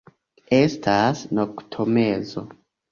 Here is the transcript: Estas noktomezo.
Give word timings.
Estas 0.61 1.21
noktomezo. 1.41 2.49